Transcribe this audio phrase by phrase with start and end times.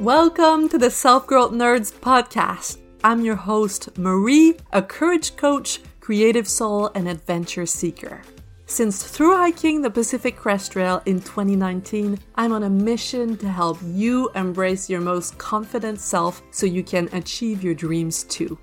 [0.00, 2.78] Welcome to the Self Growth Nerds podcast.
[3.02, 8.22] I'm your host, Marie, a courage coach, creative soul, and adventure seeker.
[8.66, 13.78] Since through hiking the Pacific Crest Trail in 2019, I'm on a mission to help
[13.82, 18.56] you embrace your most confident self so you can achieve your dreams too.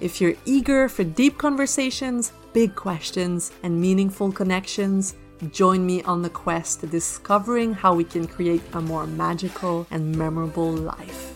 [0.00, 5.14] If you're eager for deep conversations, big questions, and meaningful connections,
[5.50, 10.72] join me on the quest discovering how we can create a more magical and memorable
[10.72, 11.34] life.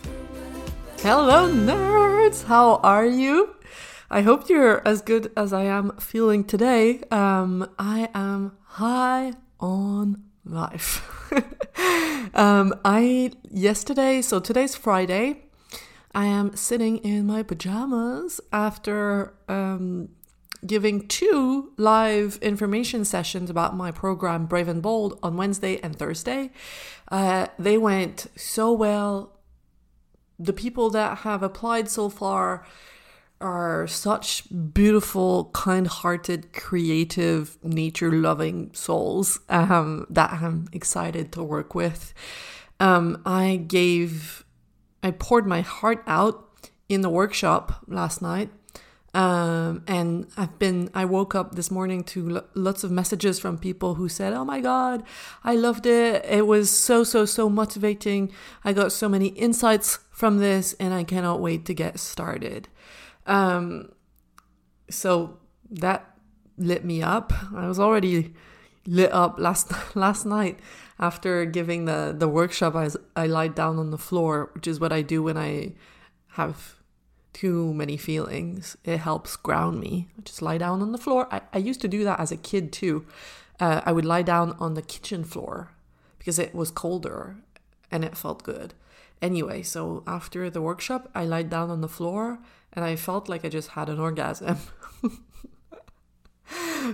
[0.98, 2.44] Hello, nerds!
[2.44, 3.56] How are you?
[4.10, 7.02] I hope you're as good as I am feeling today.
[7.10, 11.02] Um, I am high on life.
[12.34, 15.46] um, I yesterday, so today's Friday.
[16.14, 20.10] I am sitting in my pajamas after um,
[20.66, 26.50] giving two live information sessions about my program Brave and Bold on Wednesday and Thursday.
[27.10, 29.38] Uh, they went so well.
[30.38, 32.66] The people that have applied so far
[33.40, 41.74] are such beautiful, kind hearted, creative, nature loving souls um, that I'm excited to work
[41.74, 42.14] with.
[42.80, 44.44] Um, I gave,
[45.02, 48.50] I poured my heart out in the workshop last night
[49.14, 53.94] um, and I've been, I woke up this morning to lots of messages from people
[53.94, 55.04] who said, Oh my God,
[55.44, 56.24] I loved it.
[56.24, 58.32] It was so, so, so motivating.
[58.64, 62.68] I got so many insights from this and I cannot wait to get started.
[63.26, 63.92] Um,
[64.90, 65.38] so
[65.70, 66.18] that
[66.58, 67.32] lit me up.
[67.54, 68.34] I was already
[68.86, 70.58] lit up last last night
[70.98, 72.74] after giving the the workshop.
[72.74, 75.74] I I lied down on the floor, which is what I do when I
[76.32, 76.76] have
[77.34, 78.78] too many feelings.
[78.84, 80.08] It helps ground me.
[80.16, 81.28] I just lie down on the floor.
[81.30, 83.04] I, I used to do that as a kid too.
[83.60, 85.72] Uh, I would lie down on the kitchen floor
[86.18, 87.36] because it was colder
[87.90, 88.72] and it felt good.
[89.20, 92.38] Anyway, so after the workshop, I lied down on the floor
[92.72, 94.58] and I felt like I just had an orgasm.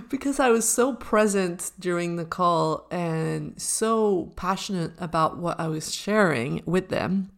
[0.09, 5.93] because I was so present during the call and so passionate about what I was
[5.93, 7.31] sharing with them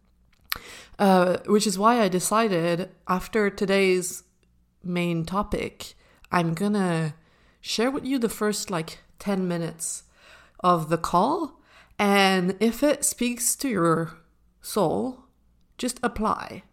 [1.03, 4.23] uh, which is why I decided after today's
[4.81, 5.95] main topic,
[6.31, 7.15] I'm gonna
[7.59, 10.03] share with you the first like 10 minutes
[10.61, 11.59] of the call.
[11.99, 14.13] And if it speaks to your
[14.61, 15.25] soul,
[15.77, 16.63] just apply.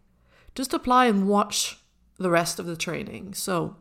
[0.55, 1.81] Just apply and watch
[2.17, 3.35] the rest of the training.
[3.35, 3.79] So,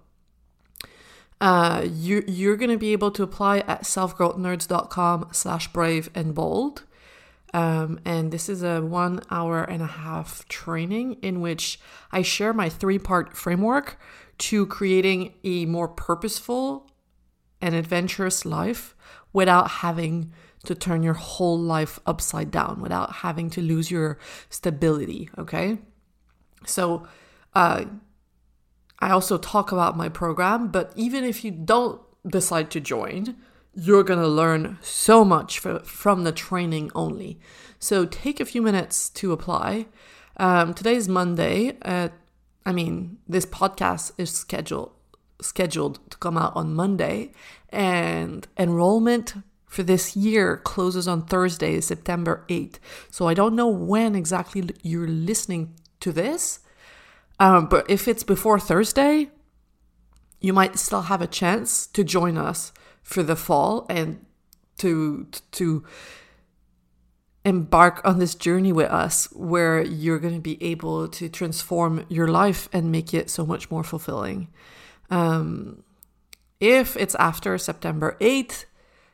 [1.40, 6.86] uh, you, you're going to be able to apply at selfgrowthnerds.com slash brave and bold.
[7.54, 11.80] Um, and this is a one hour and a half training in which
[12.12, 14.00] I share my three part framework
[14.40, 16.92] to creating a more purposeful
[17.62, 18.96] and adventurous life
[19.34, 20.32] without having
[20.66, 25.30] to turn your whole life upside down, without having to lose your stability.
[25.38, 25.80] Okay.
[26.66, 27.08] So,
[27.54, 27.86] uh,
[29.00, 33.38] I also talk about my program, but even if you don't decide to join,
[33.74, 37.40] you're going to learn so much for, from the training only.
[37.80, 39.88] So take a few minutes to apply.
[40.38, 41.78] Um, today is Monday.
[41.82, 42.10] Uh,
[42.66, 44.92] I mean, this podcast is scheduled
[45.42, 47.32] scheduled to come out on Monday,
[47.70, 49.36] and enrollment
[49.66, 52.76] for this year closes on Thursday, September 8th.
[53.12, 56.60] So I don't know when exactly you're listening to this,
[57.40, 59.30] um, but if it's before Thursday,
[60.42, 62.72] you might still have a chance to join us
[63.04, 64.26] for the fall and
[64.78, 65.84] to to
[67.46, 72.28] embark on this journey with us where you're going to be able to transform your
[72.28, 74.50] life and make it so much more fulfilling.
[75.10, 75.84] Um,
[76.60, 78.66] if it's after September 8th,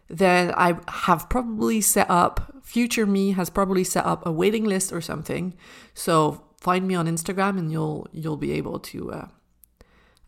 [0.09, 4.91] then I have probably set up, future me has probably set up a waiting list
[4.91, 5.55] or something.
[5.93, 9.27] So find me on Instagram and you'll you'll be able to uh,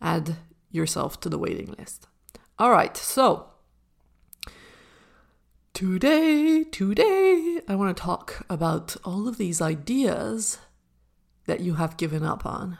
[0.00, 0.36] add
[0.70, 2.06] yourself to the waiting list.
[2.58, 3.46] All right, so
[5.74, 10.58] Today, today, I want to talk about all of these ideas
[11.46, 12.78] that you have given up on.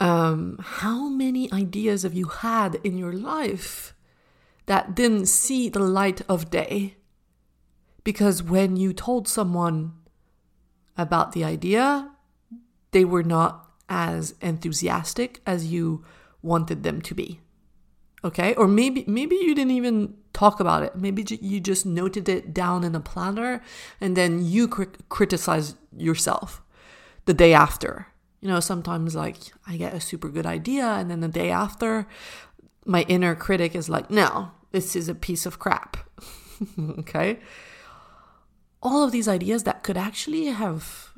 [0.00, 3.94] Um, how many ideas have you had in your life
[4.66, 6.96] that didn't see the light of day?
[8.04, 9.94] Because when you told someone
[10.98, 12.10] about the idea,
[12.90, 16.04] they were not as enthusiastic as you
[16.42, 17.40] wanted them to be.
[18.24, 18.54] Okay?
[18.54, 20.96] Or maybe maybe you didn't even talk about it.
[20.96, 23.62] Maybe you just noted it down in a planner
[24.00, 26.62] and then you criticize yourself
[27.24, 28.06] the day after.
[28.40, 29.36] You know, sometimes like
[29.66, 32.06] I get a super good idea and then the day after
[32.86, 35.96] my inner critic is like, "No, this is a piece of crap."
[36.98, 37.38] okay?
[38.82, 41.12] all of these ideas that could actually have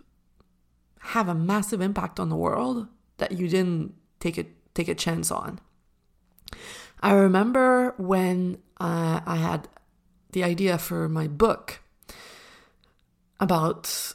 [0.99, 2.87] have a massive impact on the world
[3.19, 5.60] that you didn't take a take a chance on.
[7.02, 9.69] I remember when uh, I had
[10.31, 11.81] the idea for my book
[13.40, 14.14] about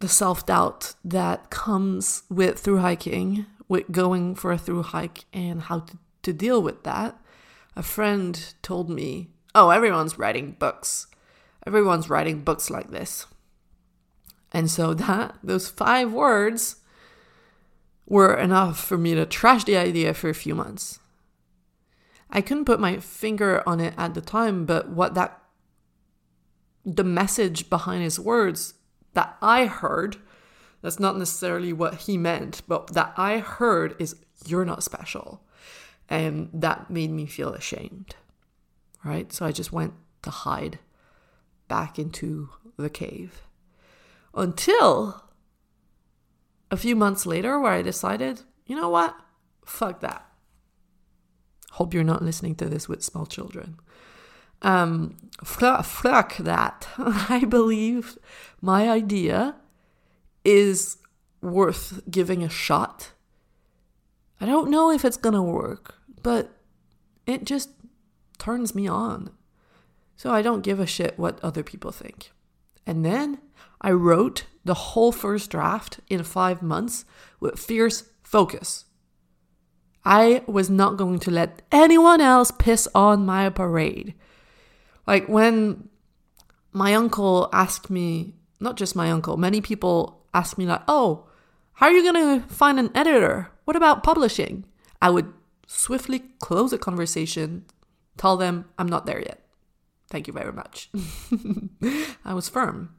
[0.00, 5.60] the self doubt that comes with through hiking, with going for a through hike, and
[5.60, 7.18] how to, to deal with that.
[7.76, 11.08] A friend told me, Oh, everyone's writing books.
[11.66, 13.26] Everyone's writing books like this.
[14.50, 16.76] And so that those five words
[18.06, 20.98] were enough for me to trash the idea for a few months.
[22.32, 25.38] I couldn't put my finger on it at the time, but what that
[26.84, 28.74] the message behind his words
[29.12, 30.16] that I heard,
[30.80, 35.44] that's not necessarily what he meant, but that I heard is you're not special.
[36.08, 38.16] And that made me feel ashamed.
[39.04, 39.32] Right?
[39.32, 40.78] So I just went to hide
[41.68, 43.42] back into the cave
[44.34, 45.22] until
[46.70, 49.14] a few months later, where I decided, you know what?
[49.64, 50.26] Fuck that.
[51.72, 53.78] Hope you're not listening to this with small children.
[54.60, 56.86] Um, fuck, that.
[56.98, 58.18] I believe
[58.60, 59.56] my idea
[60.44, 60.98] is
[61.40, 63.12] worth giving a shot.
[64.38, 66.50] I don't know if it's gonna work, but
[67.26, 67.70] it just
[68.38, 69.30] turns me on.
[70.16, 72.32] So I don't give a shit what other people think.
[72.86, 73.38] And then
[73.80, 77.06] I wrote the whole first draft in five months
[77.40, 78.84] with fierce focus.
[80.04, 84.14] I was not going to let anyone else piss on my parade.
[85.06, 85.88] Like when
[86.72, 91.26] my uncle asked me, not just my uncle, many people asked me, like, oh,
[91.74, 93.50] how are you going to find an editor?
[93.64, 94.64] What about publishing?
[95.00, 95.32] I would
[95.66, 97.64] swiftly close the conversation,
[98.16, 99.46] tell them I'm not there yet.
[100.08, 100.90] Thank you very much.
[102.24, 102.94] I was firm.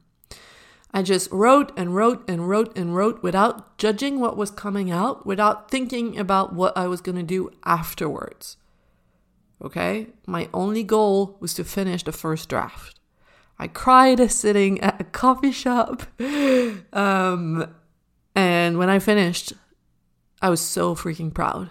[0.94, 5.26] I just wrote and wrote and wrote and wrote without judging what was coming out,
[5.26, 8.56] without thinking about what I was going to do afterwards.
[9.60, 10.06] Okay?
[10.24, 13.00] My only goal was to finish the first draft.
[13.58, 16.04] I cried sitting at a coffee shop.
[16.92, 17.74] Um,
[18.36, 19.52] and when I finished,
[20.40, 21.70] I was so freaking proud.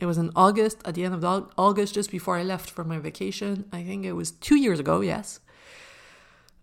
[0.00, 2.98] It was in August, at the end of August, just before I left for my
[2.98, 3.66] vacation.
[3.72, 5.40] I think it was two years ago, yes.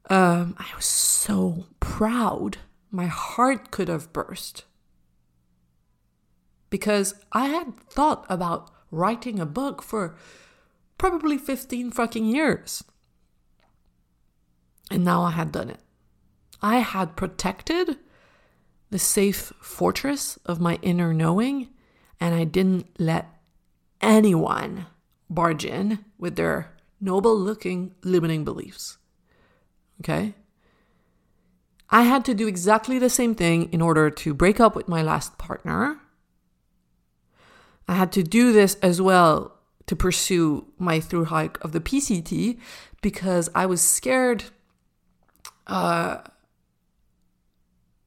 [0.10, 2.58] Um, I was so proud.
[2.92, 4.66] My heart could have burst.
[6.70, 10.16] Because I had thought about writing a book for
[10.98, 12.84] probably 15 fucking years.
[14.92, 15.80] And now I had done it.
[16.62, 17.98] I had protected
[18.90, 21.70] the safe fortress of my inner knowing
[22.20, 23.28] and I didn't let
[24.00, 24.86] anyone
[25.30, 28.98] barge in with their noble looking limiting beliefs.
[30.01, 30.34] Okay?
[31.90, 35.01] I had to do exactly the same thing in order to break up with my
[35.01, 36.00] last partner.
[37.88, 42.60] I had to do this as well to pursue my through hike of the PCT
[43.01, 44.45] because I was scared
[45.68, 46.19] uh,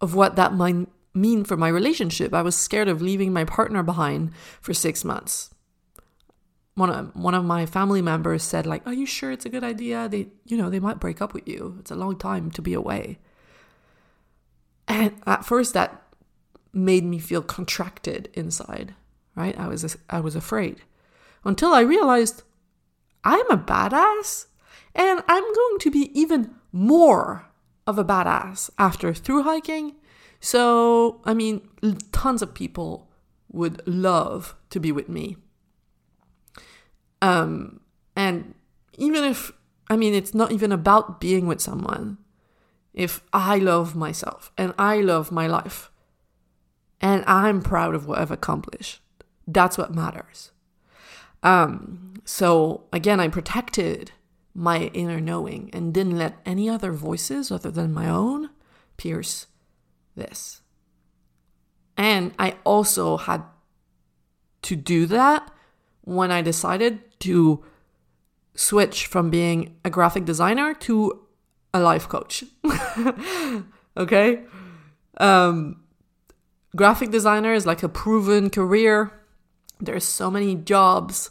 [0.01, 2.35] of what that might mean for my relationship.
[2.35, 5.55] I was scared of leaving my partner behind for six months.
[6.77, 9.65] One of, one of my family members said, like, are you sure it's a good
[9.65, 10.09] idea?
[10.09, 11.77] They, you know, they might break up with you.
[11.81, 13.19] It's a long time to be away.
[14.87, 16.03] And at first that
[16.73, 18.95] made me feel contracted inside,
[19.35, 19.59] right?
[19.59, 20.83] I was, I was afraid
[21.45, 22.43] until I realized
[23.25, 24.47] I'm a badass
[24.95, 27.47] and I'm going to be even more
[27.87, 29.97] of a badass after through hiking
[30.41, 31.69] so, I mean,
[32.13, 33.11] tons of people
[33.51, 35.37] would love to be with me.
[37.23, 37.81] Um,
[38.15, 38.55] and
[38.99, 39.53] even if,
[39.89, 42.19] I mean, it's not even about being with someone.
[42.93, 45.91] If I love myself and I love my life
[47.01, 49.03] and I'm proud of what I've accomplished,
[49.47, 50.51] that's what matters.
[51.43, 54.13] Um, so again, I protected
[54.55, 58.49] my inner knowing and didn't let any other voices other than my own
[58.97, 59.47] pierce
[60.17, 60.63] this.
[61.99, 63.43] And I also had
[64.63, 65.51] to do that
[66.07, 67.63] when I decided to
[68.55, 71.27] switch from being a graphic designer to
[71.75, 72.43] a life coach.
[73.97, 74.41] okay?
[75.19, 75.83] Um,
[76.75, 79.13] graphic designer is like a proven career.
[79.79, 81.31] There's so many jobs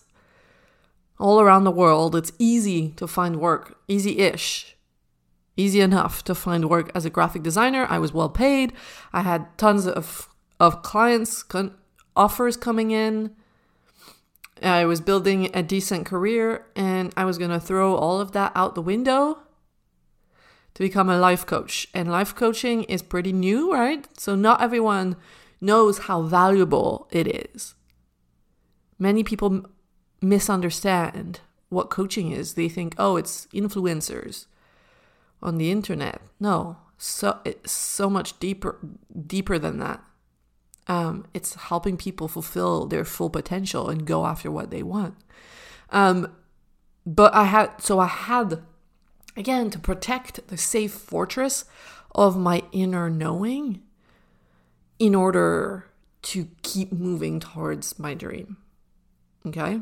[1.17, 2.15] all around the world.
[2.15, 4.75] It's easy to find work, easy ish
[5.58, 7.86] easy enough to find work as a graphic designer.
[7.89, 8.74] I was well paid.
[9.13, 10.29] I had tons of
[10.60, 11.75] of clients con-
[12.15, 13.36] offers coming in.
[14.67, 18.51] I was building a decent career and I was going to throw all of that
[18.55, 19.39] out the window
[20.74, 21.88] to become a life coach.
[21.93, 24.07] And life coaching is pretty new, right?
[24.19, 25.15] So not everyone
[25.62, 27.75] knows how valuable it is.
[29.00, 29.65] Many people
[30.22, 32.53] misunderstand what coaching is.
[32.53, 34.45] They think, oh, it's influencers
[35.41, 36.22] on the internet.
[36.39, 38.77] No, so it's so much deeper
[39.27, 40.03] deeper than that.
[40.87, 45.15] Um, it's helping people fulfill their full potential and go after what they want.
[45.89, 46.31] Um,
[47.05, 48.61] but I had so I had
[49.35, 51.65] again to protect the safe fortress
[52.13, 53.81] of my inner knowing
[54.99, 55.85] in order
[56.21, 58.57] to keep moving towards my dream.
[59.45, 59.81] Okay?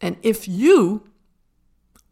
[0.00, 1.08] And if you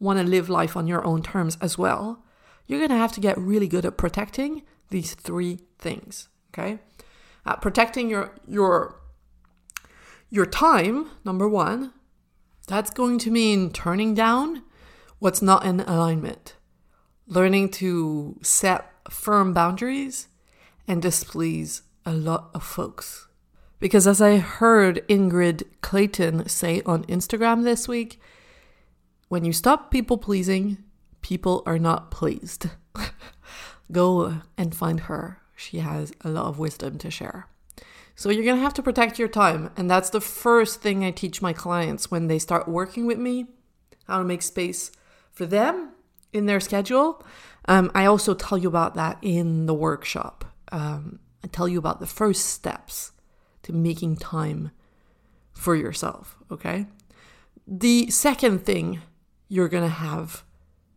[0.00, 2.24] want to live life on your own terms as well,
[2.66, 6.78] you're going to have to get really good at protecting these three things, okay?
[7.48, 9.00] Uh, protecting your your
[10.28, 11.94] your time, number 1,
[12.66, 14.62] that's going to mean turning down
[15.18, 16.56] what's not in alignment,
[17.26, 20.28] learning to set firm boundaries
[20.86, 23.28] and displease a lot of folks.
[23.80, 28.20] Because as I heard Ingrid Clayton say on Instagram this week,
[29.28, 30.84] when you stop people pleasing,
[31.22, 32.66] people are not pleased.
[33.90, 35.40] Go and find her.
[35.58, 37.48] She has a lot of wisdom to share.
[38.14, 39.70] So you're going to have to protect your time.
[39.76, 43.46] And that's the first thing I teach my clients when they start working with me
[44.06, 44.92] how to make space
[45.32, 45.90] for them
[46.32, 47.24] in their schedule.
[47.66, 50.44] Um, I also tell you about that in the workshop.
[50.70, 53.10] Um, I tell you about the first steps
[53.64, 54.70] to making time
[55.52, 56.86] for yourself, okay?
[57.66, 59.00] The second thing
[59.48, 60.44] you're going to have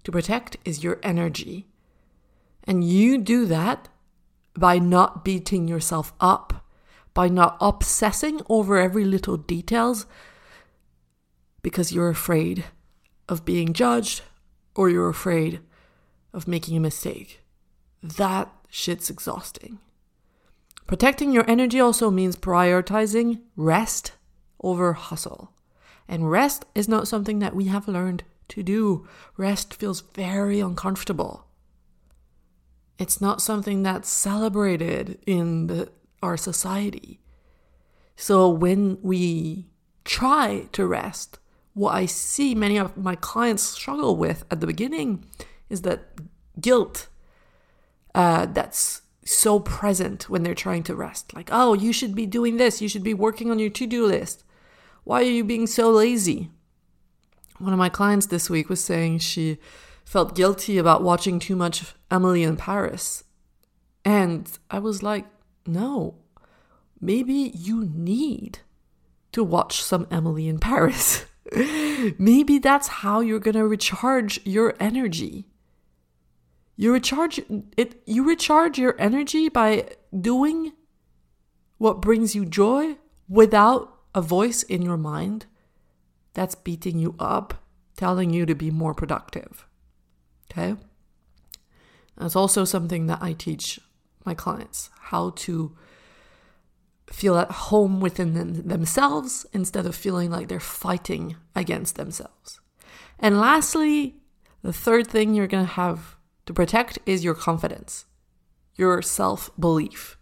[0.03, 1.67] to protect is your energy.
[2.63, 3.89] And you do that
[4.53, 6.65] by not beating yourself up,
[7.13, 10.05] by not obsessing over every little details
[11.61, 12.65] because you're afraid
[13.29, 14.21] of being judged
[14.75, 15.59] or you're afraid
[16.33, 17.41] of making a mistake.
[18.01, 19.79] That shit's exhausting.
[20.87, 24.13] Protecting your energy also means prioritizing rest
[24.61, 25.51] over hustle.
[26.07, 29.07] And rest is not something that we have learned to do.
[29.37, 31.45] Rest feels very uncomfortable.
[33.01, 35.91] It's not something that's celebrated in the,
[36.21, 37.19] our society.
[38.15, 39.71] So when we
[40.05, 41.39] try to rest,
[41.73, 45.25] what I see many of my clients struggle with at the beginning
[45.67, 46.09] is that
[46.59, 47.07] guilt
[48.13, 51.33] uh, that's so present when they're trying to rest.
[51.33, 54.05] Like, oh, you should be doing this, you should be working on your to do
[54.05, 54.43] list.
[55.05, 56.51] Why are you being so lazy?
[57.57, 59.57] One of my clients this week was saying she
[60.11, 63.23] felt guilty about watching too much Emily in Paris.
[64.03, 65.25] And I was like,
[65.65, 66.15] no,
[66.99, 68.59] maybe you need
[69.31, 71.25] to watch some Emily in Paris.
[72.19, 75.47] maybe that's how you're going to recharge your energy.
[76.75, 77.39] You recharge
[77.77, 80.73] it you recharge your energy by doing
[81.77, 82.97] what brings you joy
[83.29, 85.45] without a voice in your mind
[86.33, 87.63] that's beating you up,
[87.95, 89.65] telling you to be more productive.
[90.51, 90.75] Okay?
[92.17, 93.79] That's also something that I teach
[94.25, 95.75] my clients how to
[97.09, 102.59] feel at home within them, themselves instead of feeling like they're fighting against themselves.
[103.19, 104.15] And lastly,
[104.61, 106.15] the third thing you're going to have
[106.45, 108.05] to protect is your confidence,
[108.75, 110.17] your self belief.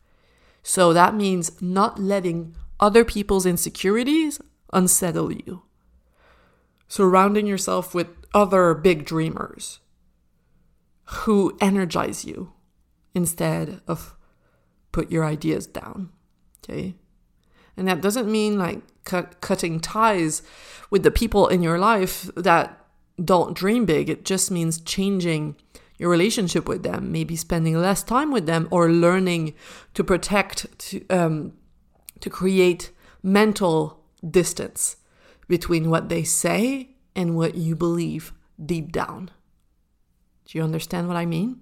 [0.63, 4.39] So that means not letting other people's insecurities
[4.71, 5.63] unsettle you
[6.89, 9.79] surrounding yourself with other big dreamers
[11.09, 12.53] who energize you
[13.15, 14.15] instead of
[14.91, 16.09] put your ideas down.
[16.63, 16.95] Okay.
[17.75, 20.43] And that doesn't mean like cut, cutting ties
[20.89, 22.85] with the people in your life that
[23.23, 24.09] don't dream big.
[24.09, 25.55] It just means changing
[25.97, 29.53] your relationship with them, maybe spending less time with them or learning
[29.95, 31.53] to protect, to, um,
[32.19, 32.91] to create
[33.23, 34.97] mental distance
[35.47, 38.31] between what they say and what you believe
[38.63, 39.31] deep down.
[40.49, 41.59] Do you understand what I mean?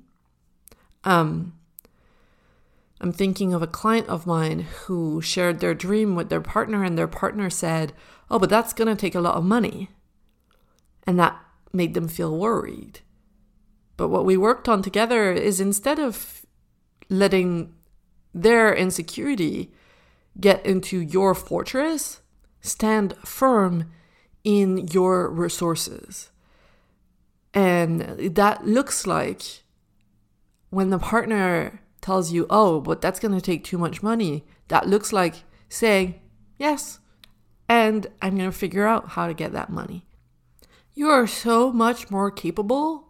[1.03, 1.53] Um,
[3.01, 6.97] I'm thinking of a client of mine who shared their dream with their partner, and
[6.97, 7.91] their partner said,
[8.31, 9.89] Oh, but that's going to take a lot of money.
[11.05, 11.37] And that
[11.73, 13.01] made them feel worried.
[13.97, 16.45] But what we worked on together is instead of
[17.09, 17.73] letting
[18.33, 19.73] their insecurity
[20.39, 22.21] get into your fortress,
[22.61, 23.91] stand firm
[24.45, 26.29] in your resources.
[27.53, 28.01] And
[28.35, 29.63] that looks like
[30.69, 34.87] when the partner tells you, oh, but that's going to take too much money, that
[34.87, 36.19] looks like saying,
[36.57, 36.99] yes,
[37.67, 40.05] and I'm going to figure out how to get that money.
[40.93, 43.09] You are so much more capable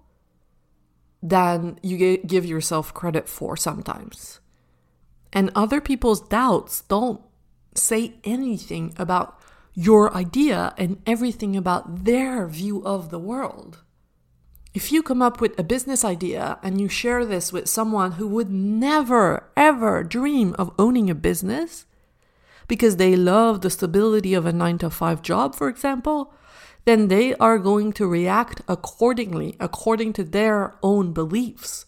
[1.22, 4.40] than you give yourself credit for sometimes.
[5.34, 7.22] And other people's doubts don't
[7.76, 9.40] say anything about
[9.74, 13.84] your idea and everything about their view of the world.
[14.78, 18.28] If you come up with a business idea and you share this with someone who
[18.28, 21.88] would never, ever dream of owning a business
[22.68, 26.32] because they love the stability of a nine to five job, for example,
[26.86, 31.88] then they are going to react accordingly, according to their own beliefs.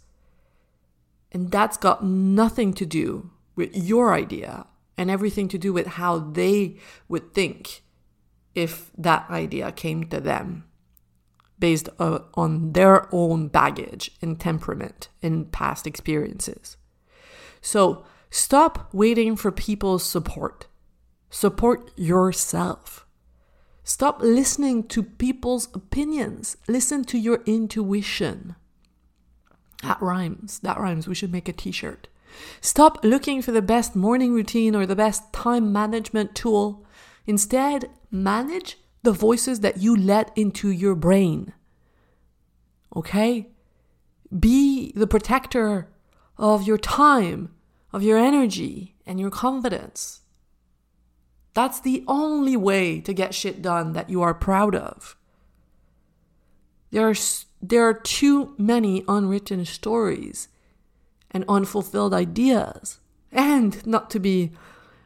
[1.31, 4.65] And that's got nothing to do with your idea
[4.97, 6.77] and everything to do with how they
[7.07, 7.83] would think
[8.55, 10.63] if that idea came to them
[11.59, 16.77] based uh, on their own baggage and temperament and past experiences.
[17.61, 20.67] So stop waiting for people's support.
[21.29, 23.05] Support yourself.
[23.83, 26.57] Stop listening to people's opinions.
[26.67, 28.55] Listen to your intuition.
[29.83, 30.59] That rhymes.
[30.59, 31.07] That rhymes.
[31.07, 32.07] We should make a t shirt.
[32.61, 36.85] Stop looking for the best morning routine or the best time management tool.
[37.25, 41.53] Instead, manage the voices that you let into your brain.
[42.95, 43.49] Okay?
[44.37, 45.89] Be the protector
[46.37, 47.53] of your time,
[47.91, 50.21] of your energy, and your confidence.
[51.53, 55.17] That's the only way to get shit done that you are proud of.
[56.91, 57.15] There are,
[57.61, 60.47] there are too many unwritten stories
[61.31, 62.99] and unfulfilled ideas,
[63.31, 64.51] and not to be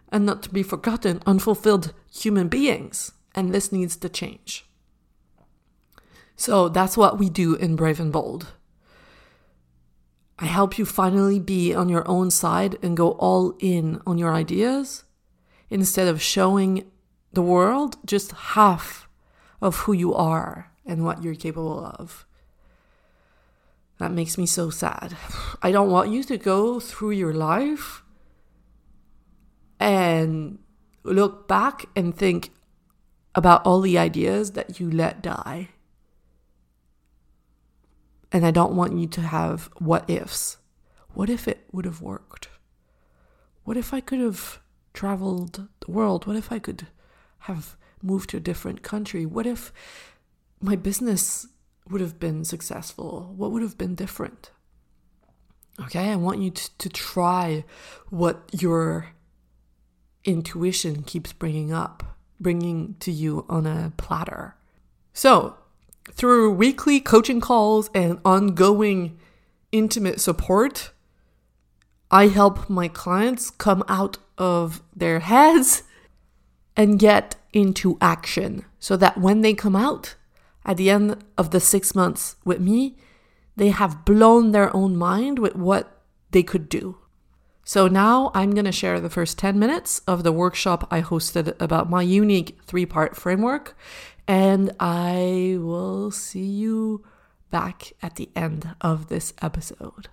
[0.10, 3.14] and not to be forgotten, unfulfilled human beings.
[3.36, 4.66] And this needs to change.
[6.36, 8.54] So that's what we do in Brave and Bold.
[10.40, 14.34] I help you finally be on your own side and go all in on your
[14.34, 15.04] ideas
[15.70, 16.90] instead of showing
[17.32, 19.08] the world just half
[19.62, 22.25] of who you are and what you're capable of.
[24.00, 25.16] That makes me so sad.
[25.62, 28.03] I don't want you to go through your life
[29.79, 30.60] and
[31.03, 32.51] look back and think
[33.35, 35.69] about all the ideas that you let die.
[38.31, 40.57] And I don't want you to have what ifs.
[41.13, 42.50] What if it would have worked?
[43.63, 44.59] What if I could have
[44.93, 46.25] traveled the world?
[46.25, 46.87] What if I could
[47.39, 49.25] have moved to a different country?
[49.25, 49.72] What if
[50.59, 51.48] my business
[51.89, 53.33] would have been successful?
[53.35, 54.51] What would have been different?
[55.81, 57.65] Okay, I want you to, to try
[58.09, 59.09] what your
[60.24, 62.13] intuition keeps bringing up,
[62.44, 64.56] bringing to you on a platter.
[65.14, 65.58] So,
[66.12, 69.18] through weekly coaching calls and ongoing
[69.72, 70.92] intimate support,
[72.12, 75.84] I help my clients come out of their heads
[76.75, 80.16] and get into action so that when they come out,
[80.66, 82.98] at the end of the six months with me,
[83.56, 86.01] they have blown their own mind with what
[86.32, 86.98] they could do.
[87.66, 91.56] So now I'm going to share the first 10 minutes of the workshop I hosted
[91.62, 93.78] about my unique three part framework,
[94.28, 97.06] and I will see you
[97.52, 100.10] back at the end of this episode.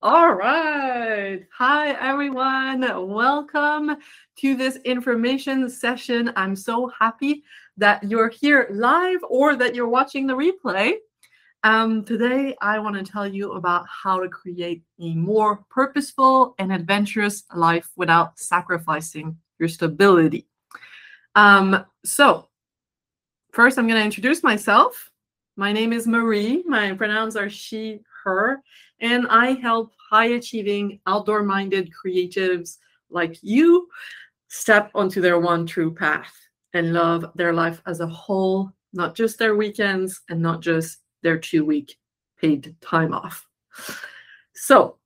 [0.00, 1.44] All right.
[1.58, 2.82] Hi, everyone.
[3.08, 3.96] Welcome
[4.36, 6.32] to this information session.
[6.36, 7.42] I'm so happy
[7.78, 10.94] that you're here live or that you're watching the replay.
[11.64, 16.72] Um, today, I want to tell you about how to create a more purposeful and
[16.72, 20.48] adventurous life without sacrificing your stability.
[21.36, 22.48] Um, so,
[23.52, 25.08] first, I'm going to introduce myself.
[25.56, 26.64] My name is Marie.
[26.66, 28.60] My pronouns are she, her,
[29.00, 33.88] and I help high achieving, outdoor minded creatives like you
[34.48, 36.34] step onto their one true path
[36.74, 41.38] and love their life as a whole, not just their weekends and not just their
[41.38, 41.98] two week
[42.40, 43.46] paid time off.
[44.54, 44.98] So,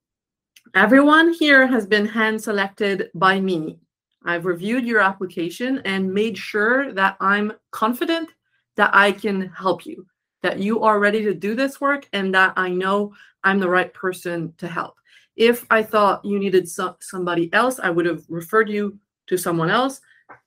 [0.75, 3.79] everyone here has been hand selected by me.
[4.25, 8.29] I've reviewed your application and made sure that I'm confident
[8.75, 10.05] that I can help you,
[10.43, 13.93] that you are ready to do this work, and that I know I'm the right
[13.93, 14.95] person to help.
[15.35, 19.69] If I thought you needed so- somebody else, I would have referred you to someone
[19.69, 20.01] else.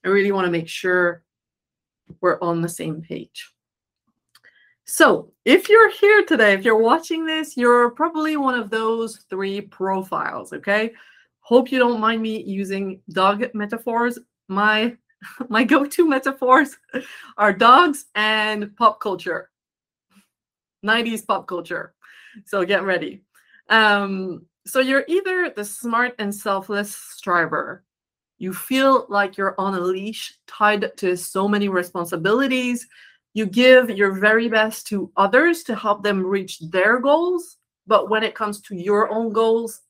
[0.04, 1.22] I really want to make sure
[2.20, 3.50] we're on the same page.
[4.92, 9.60] So, if you're here today, if you're watching this, you're probably one of those three
[9.60, 10.90] profiles, okay?
[11.42, 14.18] Hope you don't mind me using dog metaphors.
[14.48, 14.96] My
[15.48, 16.76] my go-to metaphors
[17.38, 19.50] are dogs and pop culture.
[20.84, 21.94] 90s pop culture.
[22.46, 23.22] So get ready.
[23.68, 27.84] Um, so you're either the smart and selfless striver
[28.40, 32.88] you feel like you're on a leash, tied to so many responsibilities.
[33.34, 38.22] You give your very best to others to help them reach their goals, but when
[38.22, 39.80] it comes to your own goals,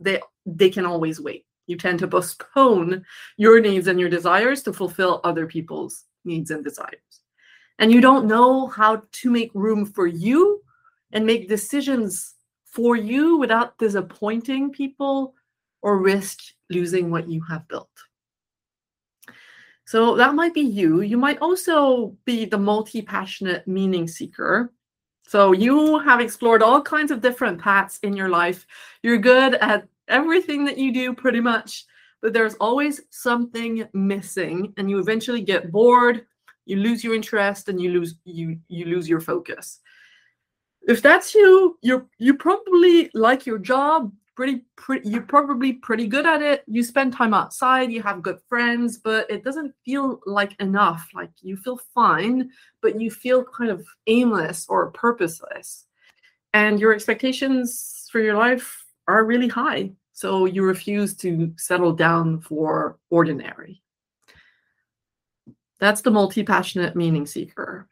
[0.00, 1.44] they they can always wait.
[1.66, 3.04] You tend to postpone
[3.36, 7.00] your needs and your desires to fulfill other people's needs and desires.
[7.78, 10.62] And you don't know how to make room for you
[11.12, 15.34] and make decisions for you without disappointing people
[15.82, 16.38] or risk
[16.70, 17.90] losing what you have built.
[19.88, 21.00] So that might be you.
[21.00, 24.70] You might also be the multi passionate meaning seeker.
[25.26, 28.66] So you have explored all kinds of different paths in your life.
[29.02, 31.86] You're good at everything that you do pretty much,
[32.20, 36.26] but there's always something missing and you eventually get bored,
[36.66, 39.80] you lose your interest and you lose you you lose your focus.
[40.82, 46.24] If that's you, you're you probably like your job, pretty pretty you're probably pretty good
[46.24, 46.62] at it.
[46.68, 51.08] You spend time outside, you have good friends, but it doesn't feel like enough.
[51.12, 52.48] Like you feel fine,
[52.80, 55.86] but you feel kind of aimless or purposeless.
[56.54, 59.90] And your expectations for your life are really high.
[60.12, 63.82] So you refuse to settle down for ordinary.
[65.80, 67.88] That's the multi passionate meaning seeker.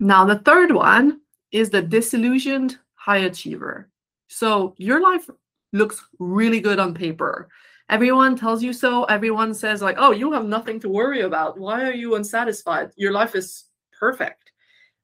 [0.00, 1.20] Now, the third one
[1.52, 3.88] is the disillusioned high achiever.
[4.26, 5.28] So your life
[5.72, 7.48] looks really good on paper.
[7.88, 9.04] Everyone tells you so.
[9.04, 11.58] Everyone says, like, oh, you have nothing to worry about.
[11.58, 12.90] Why are you unsatisfied?
[12.96, 13.64] Your life is
[13.98, 14.52] perfect.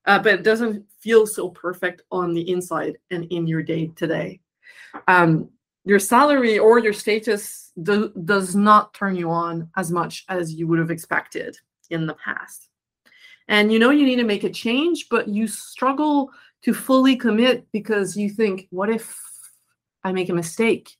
[0.06, 4.06] Uh, but it doesn't feel so perfect on the inside and in your day to
[4.06, 4.40] day.
[5.06, 5.50] Um,
[5.84, 10.66] your salary or your status do, does not turn you on as much as you
[10.66, 11.56] would have expected
[11.90, 12.68] in the past.
[13.48, 16.30] And you know you need to make a change, but you struggle
[16.62, 19.14] to fully commit because you think, what if
[20.08, 20.96] I make a mistake?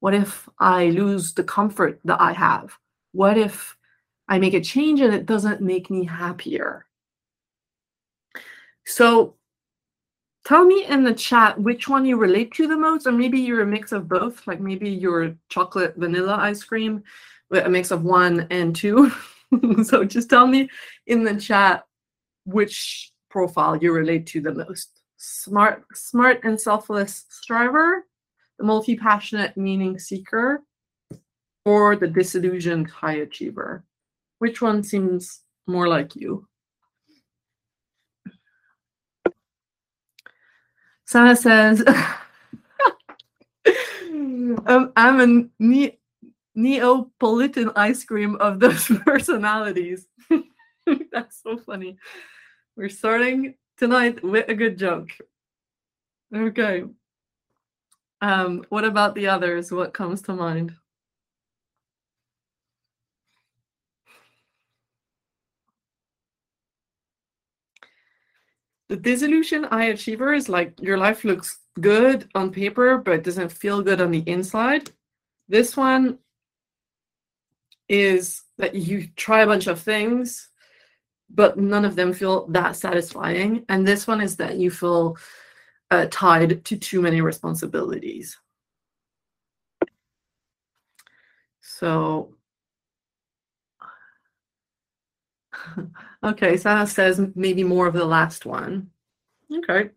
[0.00, 2.76] What if I lose the comfort that I have?
[3.12, 3.76] What if
[4.28, 6.86] I make a change and it doesn't make me happier?
[8.84, 9.34] So
[10.44, 13.62] tell me in the chat which one you relate to the most, or maybe you're
[13.62, 17.02] a mix of both, like maybe you're chocolate vanilla ice cream
[17.50, 19.10] with a mix of one and two.
[19.82, 20.68] so just tell me
[21.06, 21.84] in the chat
[22.44, 25.00] which profile you relate to the most.
[25.16, 28.04] Smart, smart and selfless striver,
[28.58, 30.62] the multi-passionate meaning seeker,
[31.64, 33.84] or the disillusioned high achiever.
[34.38, 36.46] Which one seems more like you?
[41.04, 41.84] Sana says,
[44.66, 45.98] um, I'm a ne-
[46.56, 50.06] Neapolitan ice cream of those personalities.
[51.12, 51.98] That's so funny.
[52.76, 55.10] We're starting tonight with a good joke.
[56.34, 56.84] Okay.
[58.20, 59.70] Um, what about the others?
[59.70, 60.74] What comes to mind?
[68.88, 73.82] the disillusion high achiever is like your life looks good on paper but doesn't feel
[73.82, 74.90] good on the inside
[75.48, 76.18] this one
[77.88, 80.48] is that you try a bunch of things
[81.28, 85.16] but none of them feel that satisfying and this one is that you feel
[85.90, 88.38] uh, tied to too many responsibilities
[91.60, 92.36] so
[96.24, 98.90] okay, Sana says maybe more of the last one.
[99.52, 99.90] Okay.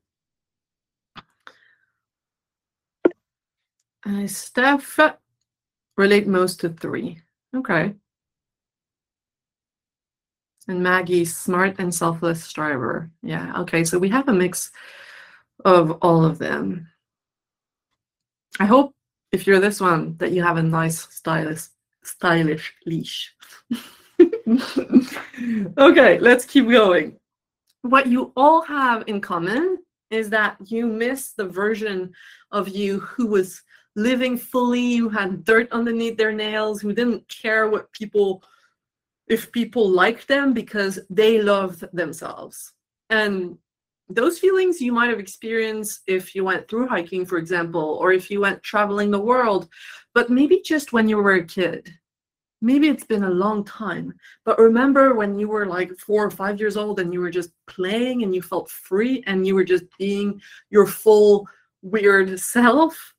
[4.06, 5.00] Uh, Steph
[5.98, 7.20] relate most to three.
[7.56, 7.94] Okay.
[10.68, 13.10] And Maggie, smart and selfless striver.
[13.24, 13.84] Yeah, okay.
[13.84, 14.72] So we have a mix
[15.66, 16.88] of all of them.
[18.60, 18.94] I hope
[19.32, 21.68] if you're this one that you have a nice stylish
[22.04, 23.34] stylish leash.
[25.78, 27.18] okay, let's keep going.
[27.82, 29.78] What you all have in common
[30.10, 32.12] is that you miss the version
[32.52, 33.62] of you who was
[33.96, 38.44] living fully, who had dirt underneath their nails, who didn't care what people
[39.28, 42.74] if people liked them because they loved themselves.
[43.12, 43.58] And
[44.10, 48.32] those feelings you might have experienced if you went through hiking, for example, or if
[48.32, 49.70] you went traveling the world,
[50.14, 51.94] but maybe just when you were a kid
[52.62, 56.60] maybe it's been a long time, but remember when you were like four or five
[56.60, 59.86] years old and you were just playing and you felt free and you were just
[59.98, 61.48] being your full
[61.82, 63.14] weird self?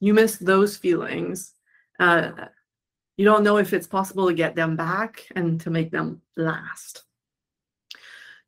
[0.00, 1.52] You miss those feelings.
[1.98, 2.30] Uh,
[3.18, 7.02] you don't know if it's possible to get them back and to make them last.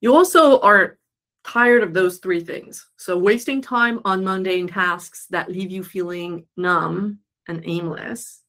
[0.00, 0.98] You also are
[1.44, 2.86] tired of those three things.
[2.96, 8.42] So, wasting time on mundane tasks that leave you feeling numb and aimless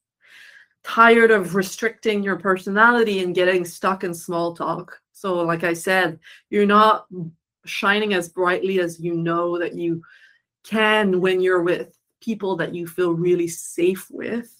[0.84, 5.00] tired of restricting your personality and getting stuck in small talk.
[5.12, 7.06] So, like I said, you're not
[7.64, 10.02] shining as brightly as you know that you
[10.62, 14.50] can when you're with people that you feel really safe with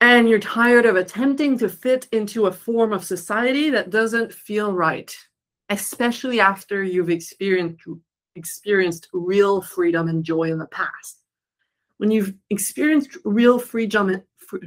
[0.00, 4.72] and you're tired of attempting to fit into a form of society that doesn't feel
[4.72, 5.14] right,
[5.72, 7.82] especially after you've experienced
[8.34, 11.20] experienced real freedom and joy in the past.
[11.98, 14.22] When you've experienced real freedom,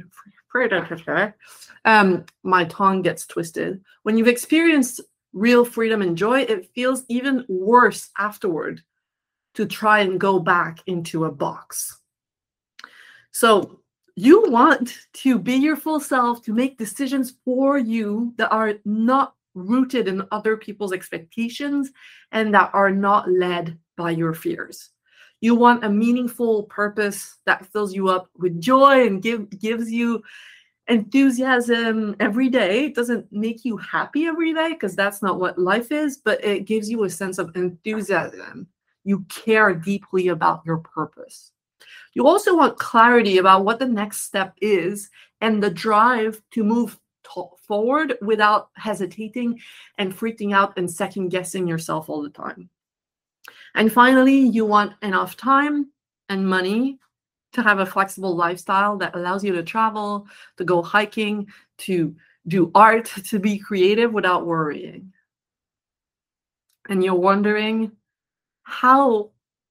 [1.84, 3.82] um, my tongue gets twisted.
[4.04, 5.00] When you've experienced
[5.32, 8.82] real freedom and joy, it feels even worse afterward
[9.54, 12.00] to try and go back into a box.
[13.32, 13.80] So
[14.14, 19.35] you want to be your full self, to make decisions for you that are not
[19.56, 21.90] rooted in other people's expectations
[22.30, 24.90] and that are not led by your fears.
[25.40, 30.22] You want a meaningful purpose that fills you up with joy and give, gives you
[30.88, 32.86] enthusiasm every day.
[32.86, 36.64] It doesn't make you happy every day because that's not what life is, but it
[36.64, 38.68] gives you a sense of enthusiasm.
[39.04, 41.52] You care deeply about your purpose.
[42.14, 46.98] You also want clarity about what the next step is and the drive to move
[47.66, 49.60] forward without hesitating
[49.98, 52.68] and freaking out and second guessing yourself all the time.
[53.74, 55.90] And finally, you want enough time
[56.28, 56.98] and money
[57.52, 62.14] to have a flexible lifestyle that allows you to travel, to go hiking, to
[62.46, 65.12] do art, to be creative without worrying.
[66.88, 67.92] And you're wondering
[68.62, 69.30] how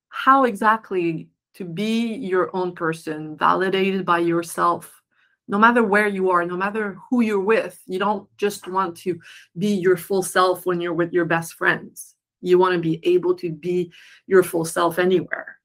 [0.09, 5.01] how exactly to be your own person, validated by yourself,
[5.47, 7.79] no matter where you are, no matter who you're with.
[7.85, 9.19] You don't just want to
[9.57, 12.15] be your full self when you're with your best friends.
[12.41, 13.91] You want to be able to be
[14.27, 15.57] your full self anywhere.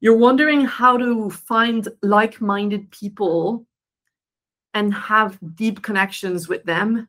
[0.00, 3.66] You're wondering how to find like minded people
[4.74, 7.08] and have deep connections with them.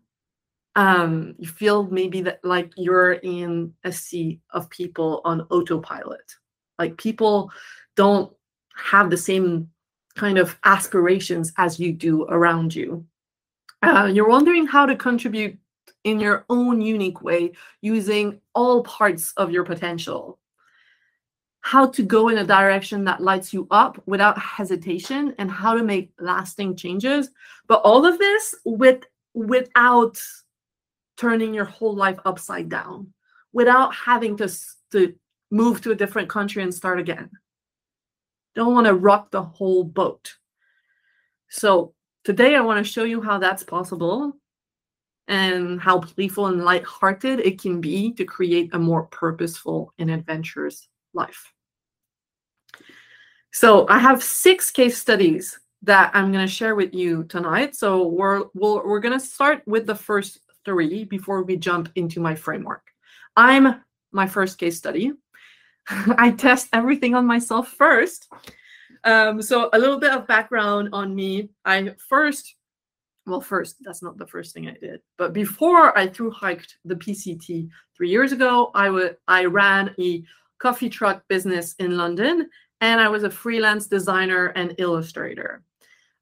[0.76, 6.36] Um, you feel maybe that like you're in a sea of people on autopilot.
[6.80, 7.52] Like people
[7.96, 8.32] don't
[8.76, 9.70] have the same
[10.17, 13.06] kind of aspirations as you do around you.
[13.84, 15.58] Uh, you're wondering how to contribute
[16.03, 17.51] in your own unique way
[17.82, 20.39] using all parts of your potential.
[21.62, 25.84] How to go in a direction that lights you up without hesitation and how to
[25.84, 27.30] make lasting changes.
[27.67, 29.03] But all of this with
[29.34, 30.19] without
[31.17, 33.13] turning your whole life upside down,
[33.53, 34.51] without having to,
[34.91, 35.13] to
[35.51, 37.30] move to a different country and start again
[38.58, 40.36] don't want to rock the whole boat.
[41.50, 41.93] So
[42.24, 44.34] today I want to show you how that's possible
[45.28, 50.88] and how playful and light-hearted it can be to create a more purposeful and adventurous
[51.13, 51.54] life.
[53.54, 57.76] So I have six case studies that I'm going to share with you tonight.
[57.76, 62.20] So we're we'll, we're going to start with the first three before we jump into
[62.20, 62.82] my framework.
[63.36, 65.13] I'm my first case study.
[66.17, 68.28] I test everything on myself first.
[69.04, 71.50] Um, so a little bit of background on me.
[71.65, 72.56] I first,
[73.26, 76.95] well, first, that's not the first thing I did, but before I through hiked the
[76.95, 80.23] PCT three years ago, I would I ran a
[80.60, 82.50] coffee truck business in London,
[82.82, 85.63] and I was a freelance designer and illustrator.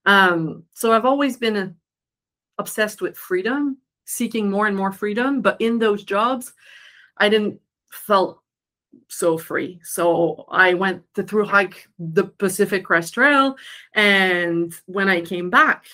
[0.06, 1.76] Um, so I've always been
[2.58, 5.42] obsessed with freedom, seeking more and more freedom.
[5.42, 6.54] But in those jobs,
[7.18, 7.60] I didn't
[7.92, 8.42] felt
[9.08, 9.80] so free.
[9.84, 13.56] So I went to through hike the Pacific Crest Trail.
[13.94, 15.86] And when I came back,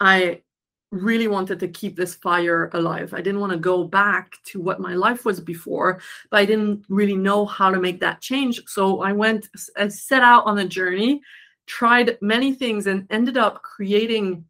[0.00, 0.42] I
[0.92, 3.12] really wanted to keep this fire alive.
[3.12, 6.84] I didn't want to go back to what my life was before, but I didn't
[6.88, 8.62] really know how to make that change.
[8.66, 11.20] So I went, I set out on a journey,
[11.66, 14.44] tried many things, and ended up creating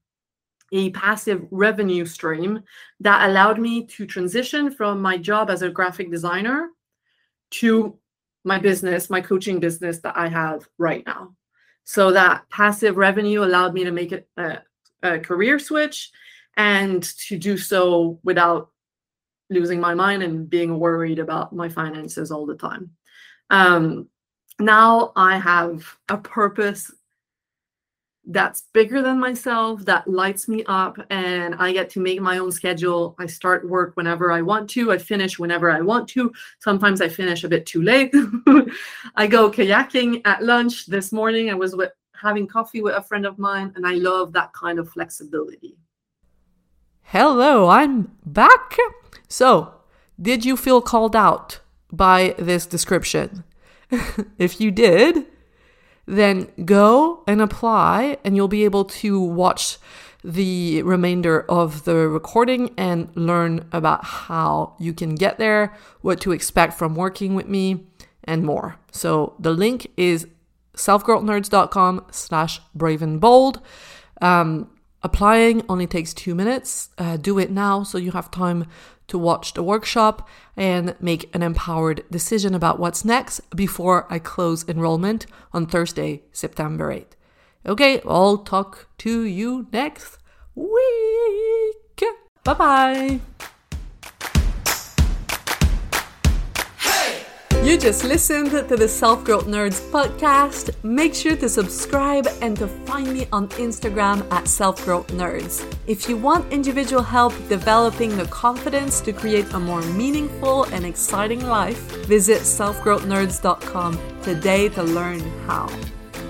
[0.72, 2.62] a passive revenue stream
[3.00, 6.70] that allowed me to transition from my job as a graphic designer
[7.60, 7.98] to
[8.44, 11.34] my business, my coaching business that I have right now.
[11.84, 14.62] So that passive revenue allowed me to make a,
[15.02, 16.10] a career switch
[16.56, 18.70] and to do so without
[19.50, 22.90] losing my mind and being worried about my finances all the time.
[23.50, 24.08] Um,
[24.58, 26.90] now I have a purpose
[28.26, 32.50] that's bigger than myself, that lights me up, and I get to make my own
[32.50, 33.14] schedule.
[33.18, 36.32] I start work whenever I want to, I finish whenever I want to.
[36.58, 38.12] Sometimes I finish a bit too late.
[39.16, 40.86] I go kayaking at lunch.
[40.86, 44.32] This morning I was with, having coffee with a friend of mine, and I love
[44.32, 45.76] that kind of flexibility.
[47.02, 48.76] Hello, I'm back.
[49.28, 49.74] So,
[50.20, 51.60] did you feel called out
[51.92, 53.44] by this description?
[54.38, 55.26] if you did,
[56.06, 59.78] then go and apply, and you'll be able to watch
[60.22, 66.32] the remainder of the recording and learn about how you can get there, what to
[66.32, 67.86] expect from working with me,
[68.24, 68.76] and more.
[68.90, 70.26] So the link is
[70.74, 73.60] selfgrowthnerds.com slash brave and bold.
[74.20, 74.70] Um,
[75.02, 76.90] applying only takes two minutes.
[76.98, 78.66] Uh, do it now so you have time
[79.08, 84.68] to watch the workshop and make an empowered decision about what's next before I close
[84.68, 87.12] enrollment on Thursday, September 8th.
[87.64, 90.18] Okay, I'll talk to you next
[90.54, 92.02] week.
[92.44, 93.20] Bye bye.
[97.66, 100.70] You just listened to the Self Growth Nerds podcast.
[100.84, 105.66] Make sure to subscribe and to find me on Instagram at Self Growth Nerds.
[105.88, 111.44] If you want individual help developing the confidence to create a more meaningful and exciting
[111.44, 115.66] life, visit selfgrowthnerds.com today to learn how.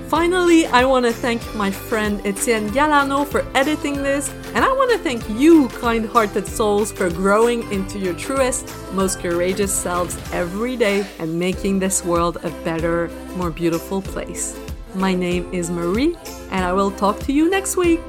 [0.08, 4.90] Finally, I want to thank my friend Etienne Galano for editing this, and I want
[4.92, 10.78] to thank you, kind hearted souls, for growing into your truest, most courageous selves every
[10.78, 14.58] day and making this world a better, more beautiful place.
[14.94, 16.16] My name is Marie,
[16.50, 18.00] and I will talk to you next week.